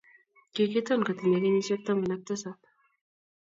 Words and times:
Kikitun 0.53 1.01
kotinye 1.07 1.37
kenyishek 1.43 1.81
taman 1.85 2.11
ak 2.15 2.21
tisap 2.27 2.59